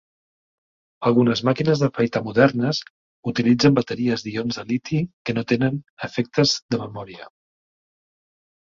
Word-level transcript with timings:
Algunes 1.09 1.43
màquines 1.49 1.83
d'afaitar 1.83 2.21
modernes 2.29 2.79
utilitzen 3.33 3.77
bateries 3.81 4.27
d'ions 4.29 4.61
de 4.63 4.67
liti 4.73 5.03
que 5.29 5.37
no 5.39 5.45
tenen 5.53 5.79
efectes 6.11 6.59
de 6.73 6.83
memòria. 6.87 7.33